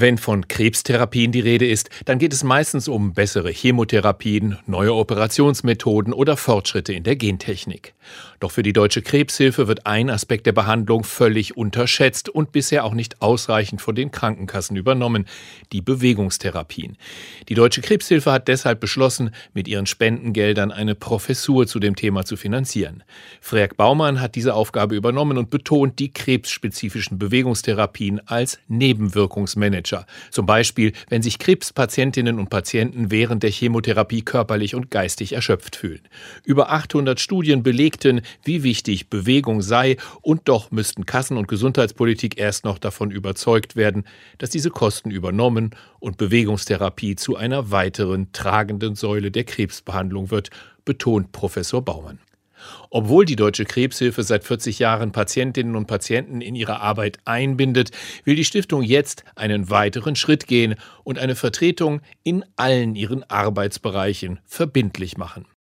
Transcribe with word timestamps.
Wenn 0.00 0.16
von 0.16 0.46
Krebstherapien 0.46 1.32
die 1.32 1.40
Rede 1.40 1.66
ist, 1.66 1.90
dann 2.04 2.20
geht 2.20 2.32
es 2.32 2.44
meistens 2.44 2.86
um 2.86 3.14
bessere 3.14 3.50
Chemotherapien, 3.50 4.56
neue 4.64 4.94
Operationsmethoden 4.94 6.12
oder 6.12 6.36
Fortschritte 6.36 6.92
in 6.92 7.02
der 7.02 7.16
Gentechnik. 7.16 7.94
Doch 8.38 8.52
für 8.52 8.62
die 8.62 8.72
Deutsche 8.72 9.02
Krebshilfe 9.02 9.66
wird 9.66 9.86
ein 9.86 10.08
Aspekt 10.08 10.46
der 10.46 10.52
Behandlung 10.52 11.02
völlig 11.02 11.56
unterschätzt 11.56 12.28
und 12.28 12.52
bisher 12.52 12.84
auch 12.84 12.94
nicht 12.94 13.20
ausreichend 13.20 13.82
von 13.82 13.96
den 13.96 14.12
Krankenkassen 14.12 14.76
übernommen, 14.76 15.26
die 15.72 15.80
Bewegungstherapien. 15.80 16.96
Die 17.48 17.54
Deutsche 17.54 17.80
Krebshilfe 17.80 18.30
hat 18.30 18.46
deshalb 18.46 18.78
beschlossen, 18.78 19.32
mit 19.52 19.66
ihren 19.66 19.86
Spendengeldern 19.86 20.70
eine 20.70 20.94
Professur 20.94 21.66
zu 21.66 21.80
dem 21.80 21.96
Thema 21.96 22.24
zu 22.24 22.36
finanzieren. 22.36 23.02
Freak 23.40 23.76
Baumann 23.76 24.20
hat 24.20 24.36
diese 24.36 24.54
Aufgabe 24.54 24.94
übernommen 24.94 25.38
und 25.38 25.50
betont 25.50 25.98
die 25.98 26.12
krebsspezifischen 26.12 27.18
Bewegungstherapien 27.18 28.20
als 28.28 28.60
Nebenwirkungsmanager. 28.68 29.87
Manager. 29.88 30.06
Zum 30.30 30.46
Beispiel, 30.46 30.92
wenn 31.08 31.22
sich 31.22 31.38
Krebspatientinnen 31.38 32.38
und 32.38 32.50
Patienten 32.50 33.10
während 33.10 33.42
der 33.42 33.50
Chemotherapie 33.50 34.22
körperlich 34.22 34.74
und 34.74 34.90
geistig 34.90 35.32
erschöpft 35.32 35.76
fühlen. 35.76 36.00
Über 36.44 36.70
800 36.70 37.20
Studien 37.20 37.62
belegten, 37.62 38.22
wie 38.44 38.62
wichtig 38.62 39.10
Bewegung 39.10 39.62
sei 39.62 39.96
und 40.22 40.48
doch 40.48 40.70
müssten 40.70 41.06
Kassen 41.06 41.36
und 41.36 41.48
Gesundheitspolitik 41.48 42.38
erst 42.38 42.64
noch 42.64 42.78
davon 42.78 43.10
überzeugt 43.10 43.76
werden, 43.76 44.04
dass 44.38 44.50
diese 44.50 44.70
Kosten 44.70 45.10
übernommen 45.10 45.70
und 46.00 46.16
Bewegungstherapie 46.16 47.16
zu 47.16 47.36
einer 47.36 47.70
weiteren 47.70 48.32
tragenden 48.32 48.94
Säule 48.94 49.30
der 49.30 49.44
Krebsbehandlung 49.44 50.30
wird, 50.30 50.50
betont 50.84 51.32
Professor 51.32 51.82
Baumann. 51.82 52.18
Obwohl 52.90 53.24
die 53.24 53.36
Deutsche 53.36 53.64
Krebshilfe 53.64 54.22
seit 54.22 54.44
40 54.44 54.78
Jahren 54.78 55.12
Patientinnen 55.12 55.76
und 55.76 55.86
Patienten 55.86 56.40
in 56.40 56.54
ihre 56.54 56.80
Arbeit 56.80 57.18
einbindet, 57.24 57.90
will 58.24 58.36
die 58.36 58.44
Stiftung 58.44 58.82
jetzt 58.82 59.24
einen 59.34 59.70
weiteren 59.70 60.16
Schritt 60.16 60.46
gehen 60.46 60.76
und 61.04 61.18
eine 61.18 61.34
Vertretung 61.34 62.00
in 62.22 62.44
allen 62.56 62.94
ihren 62.94 63.22
Arbeitsbereichen 63.24 64.40
verbindlich 64.44 65.16
machen. 65.16 65.46